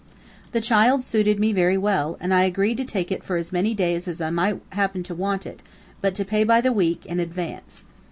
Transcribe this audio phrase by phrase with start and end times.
[0.51, 3.75] The child suited me very well, and I agreed to take it for as many
[3.75, 5.61] days as I might happen to want it,
[6.01, 7.83] but to pay by the week, in advance.